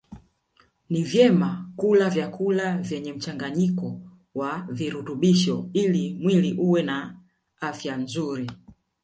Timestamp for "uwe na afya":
6.53-7.97